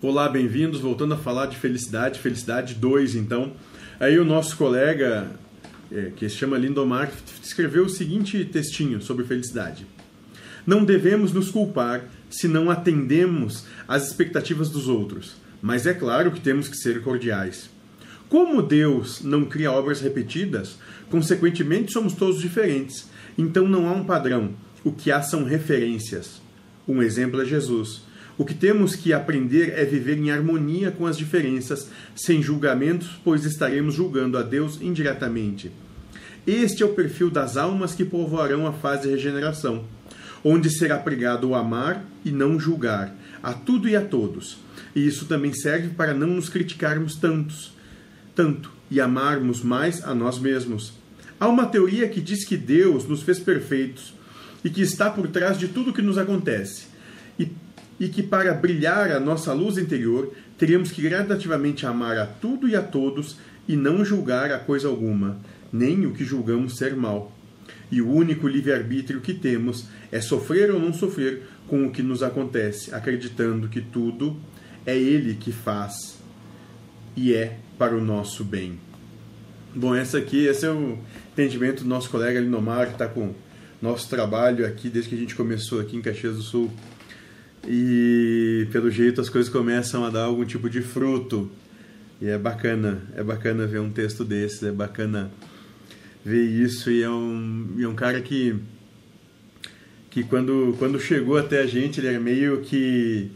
Olá, 0.00 0.28
bem-vindos. 0.28 0.80
Voltando 0.80 1.14
a 1.14 1.16
falar 1.16 1.46
de 1.46 1.56
felicidade, 1.56 2.20
felicidade 2.20 2.76
2, 2.76 3.16
então. 3.16 3.54
Aí 3.98 4.16
o 4.16 4.24
nosso 4.24 4.56
colega, 4.56 5.28
é, 5.90 6.12
que 6.14 6.28
se 6.28 6.36
chama 6.36 6.56
Lindomar, 6.56 7.10
escreveu 7.42 7.86
o 7.86 7.88
seguinte 7.88 8.44
textinho 8.44 9.02
sobre 9.02 9.24
felicidade. 9.24 9.84
Não 10.64 10.84
devemos 10.84 11.32
nos 11.32 11.50
culpar 11.50 12.04
se 12.30 12.46
não 12.46 12.70
atendemos 12.70 13.64
às 13.88 14.06
expectativas 14.06 14.70
dos 14.70 14.86
outros, 14.86 15.34
mas 15.60 15.84
é 15.84 15.92
claro 15.92 16.30
que 16.30 16.40
temos 16.40 16.68
que 16.68 16.76
ser 16.76 17.02
cordiais. 17.02 17.68
Como 18.28 18.62
Deus 18.62 19.20
não 19.24 19.46
cria 19.46 19.72
obras 19.72 20.00
repetidas, 20.00 20.78
consequentemente 21.10 21.92
somos 21.92 22.12
todos 22.12 22.40
diferentes, 22.40 23.08
então 23.36 23.66
não 23.66 23.88
há 23.88 23.92
um 23.94 24.04
padrão. 24.04 24.54
O 24.84 24.92
que 24.92 25.10
há 25.10 25.20
são 25.22 25.42
referências. 25.42 26.40
Um 26.86 27.02
exemplo 27.02 27.42
é 27.42 27.44
Jesus 27.44 28.06
o 28.38 28.44
que 28.44 28.54
temos 28.54 28.94
que 28.94 29.12
aprender 29.12 29.72
é 29.76 29.84
viver 29.84 30.16
em 30.16 30.30
harmonia 30.30 30.92
com 30.92 31.06
as 31.06 31.18
diferenças, 31.18 31.90
sem 32.14 32.40
julgamentos, 32.40 33.20
pois 33.24 33.44
estaremos 33.44 33.94
julgando 33.94 34.38
a 34.38 34.42
Deus 34.42 34.80
indiretamente. 34.80 35.72
Este 36.46 36.84
é 36.84 36.86
o 36.86 36.94
perfil 36.94 37.30
das 37.30 37.56
almas 37.56 37.96
que 37.96 38.04
povoarão 38.04 38.64
a 38.64 38.72
fase 38.72 39.02
de 39.02 39.08
regeneração, 39.08 39.84
onde 40.44 40.70
será 40.70 40.96
pregado 40.98 41.48
o 41.48 41.54
amar 41.56 42.04
e 42.24 42.30
não 42.30 42.60
julgar, 42.60 43.12
a 43.42 43.52
tudo 43.52 43.88
e 43.88 43.96
a 43.96 44.00
todos. 44.00 44.58
E 44.94 45.04
isso 45.04 45.26
também 45.26 45.52
serve 45.52 45.88
para 45.88 46.14
não 46.14 46.28
nos 46.28 46.48
criticarmos 46.48 47.16
tantos, 47.16 47.72
tanto 48.36 48.70
e 48.88 49.00
amarmos 49.00 49.64
mais 49.64 50.04
a 50.04 50.14
nós 50.14 50.38
mesmos. 50.38 50.92
Há 51.40 51.48
uma 51.48 51.66
teoria 51.66 52.08
que 52.08 52.20
diz 52.20 52.44
que 52.44 52.56
Deus 52.56 53.04
nos 53.06 53.22
fez 53.22 53.40
perfeitos 53.40 54.14
e 54.64 54.70
que 54.70 54.80
está 54.80 55.10
por 55.10 55.26
trás 55.26 55.58
de 55.58 55.66
tudo 55.66 55.92
que 55.92 56.02
nos 56.02 56.18
acontece. 56.18 56.86
E 57.38 57.48
e 58.00 58.08
que 58.08 58.22
para 58.22 58.54
brilhar 58.54 59.10
a 59.10 59.18
nossa 59.18 59.52
luz 59.52 59.76
interior 59.76 60.32
teríamos 60.56 60.90
que 60.90 61.02
gradativamente 61.02 61.86
amar 61.86 62.16
a 62.16 62.26
tudo 62.26 62.68
e 62.68 62.76
a 62.76 62.82
todos 62.82 63.36
e 63.66 63.76
não 63.76 64.04
julgar 64.04 64.50
a 64.52 64.58
coisa 64.58 64.88
alguma, 64.88 65.38
nem 65.72 66.06
o 66.06 66.12
que 66.12 66.24
julgamos 66.24 66.76
ser 66.76 66.96
mal. 66.96 67.32
E 67.90 68.00
o 68.00 68.10
único 68.10 68.46
livre-arbítrio 68.46 69.20
que 69.20 69.34
temos 69.34 69.86
é 70.12 70.20
sofrer 70.20 70.70
ou 70.70 70.80
não 70.80 70.92
sofrer 70.92 71.42
com 71.66 71.86
o 71.86 71.90
que 71.90 72.02
nos 72.02 72.22
acontece, 72.22 72.94
acreditando 72.94 73.68
que 73.68 73.80
tudo 73.80 74.36
é 74.86 74.96
Ele 74.96 75.34
que 75.34 75.52
faz 75.52 76.18
e 77.16 77.34
é 77.34 77.58
para 77.76 77.96
o 77.96 78.00
nosso 78.00 78.44
bem. 78.44 78.78
Bom, 79.74 79.94
essa 79.94 80.18
aqui, 80.18 80.46
esse 80.46 80.64
é 80.64 80.70
o 80.70 80.98
entendimento 81.32 81.82
do 81.82 81.88
nosso 81.88 82.08
colega 82.10 82.40
Linomar, 82.40 82.86
que 82.86 82.92
está 82.92 83.06
com 83.06 83.34
nosso 83.80 84.08
trabalho 84.08 84.66
aqui 84.66 84.88
desde 84.88 85.10
que 85.10 85.14
a 85.14 85.18
gente 85.18 85.34
começou 85.34 85.80
aqui 85.80 85.96
em 85.96 86.02
Caxias 86.02 86.36
do 86.36 86.42
Sul 86.42 86.70
e 87.66 88.66
pelo 88.70 88.90
jeito 88.90 89.20
as 89.20 89.28
coisas 89.28 89.50
começam 89.50 90.04
a 90.04 90.10
dar 90.10 90.24
algum 90.24 90.44
tipo 90.44 90.68
de 90.68 90.80
fruto. 90.80 91.50
E 92.20 92.26
é 92.26 92.36
bacana, 92.36 93.02
é 93.14 93.22
bacana 93.22 93.66
ver 93.66 93.80
um 93.80 93.90
texto 93.90 94.24
desses, 94.24 94.62
é 94.62 94.72
bacana 94.72 95.30
ver 96.24 96.44
isso. 96.44 96.90
E 96.90 97.02
é 97.02 97.10
um, 97.10 97.74
e 97.76 97.84
é 97.84 97.88
um 97.88 97.94
cara 97.94 98.20
que, 98.20 98.56
que 100.10 100.24
quando, 100.24 100.74
quando 100.78 100.98
chegou 101.00 101.38
até 101.38 101.60
a 101.60 101.66
gente, 101.66 102.00
ele 102.00 102.08
era 102.08 102.20
meio 102.20 102.60
que 102.60 103.30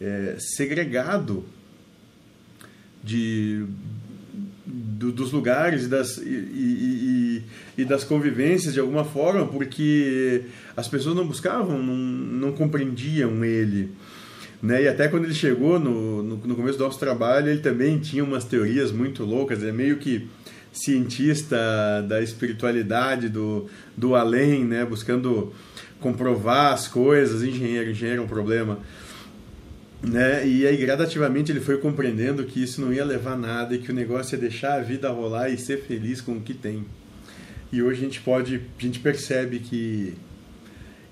é, 0.00 0.36
segregado 0.38 1.44
de, 3.02 3.64
do, 5.04 5.12
dos 5.12 5.32
lugares 5.32 5.84
e 5.84 5.88
das, 5.88 6.16
e, 6.18 6.22
e, 6.28 7.42
e, 7.78 7.84
das 7.84 8.04
convivências 8.04 8.72
de 8.72 8.80
alguma 8.80 9.04
forma, 9.04 9.46
porque 9.46 10.42
as 10.76 10.88
pessoas 10.88 11.14
não 11.14 11.26
buscavam, 11.26 11.82
não, 11.82 11.94
não 11.94 12.52
compreendiam 12.52 13.44
ele. 13.44 13.90
Né? 14.62 14.84
E 14.84 14.88
até 14.88 15.08
quando 15.08 15.24
ele 15.24 15.34
chegou 15.34 15.78
no, 15.78 16.22
no, 16.22 16.36
no, 16.36 16.56
começo 16.56 16.78
do 16.78 16.84
nosso 16.84 16.98
trabalho, 16.98 17.50
ele 17.50 17.60
também 17.60 17.98
tinha 17.98 18.24
umas 18.24 18.44
teorias 18.44 18.90
muito 18.90 19.24
loucas, 19.24 19.62
é 19.62 19.70
meio 19.70 19.98
que 19.98 20.26
cientista 20.72 21.56
da 22.08 22.22
espiritualidade, 22.22 23.28
do, 23.28 23.66
do 23.96 24.14
além, 24.14 24.64
né? 24.64 24.84
buscando 24.84 25.52
comprovar 26.00 26.72
as 26.72 26.88
coisas, 26.88 27.42
engenheiro, 27.42 27.90
engenheiro 27.90 28.22
é 28.22 28.24
um 28.24 28.28
problema. 28.28 28.78
Né? 30.04 30.46
E 30.46 30.66
aí, 30.66 30.76
gradativamente, 30.76 31.50
ele 31.50 31.60
foi 31.60 31.78
compreendendo 31.78 32.44
que 32.44 32.62
isso 32.62 32.80
não 32.80 32.92
ia 32.92 33.04
levar 33.04 33.32
a 33.32 33.36
nada 33.36 33.74
e 33.74 33.78
que 33.78 33.90
o 33.90 33.94
negócio 33.94 34.36
é 34.36 34.38
deixar 34.38 34.74
a 34.74 34.82
vida 34.82 35.08
rolar 35.08 35.48
e 35.48 35.56
ser 35.56 35.82
feliz 35.82 36.20
com 36.20 36.32
o 36.32 36.40
que 36.40 36.52
tem. 36.52 36.84
E 37.72 37.82
hoje 37.82 38.00
a 38.00 38.04
gente 38.04 38.20
pode, 38.20 38.60
a 38.78 38.82
gente 38.82 39.00
percebe 39.00 39.58
que 39.60 40.14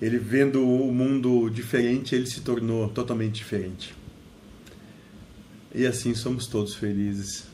ele 0.00 0.18
vendo 0.18 0.66
o 0.66 0.92
mundo 0.92 1.50
diferente, 1.50 2.14
ele 2.14 2.26
se 2.26 2.40
tornou 2.40 2.88
totalmente 2.88 3.34
diferente. 3.34 3.94
E 5.74 5.86
assim 5.86 6.14
somos 6.14 6.46
todos 6.46 6.74
felizes. 6.74 7.46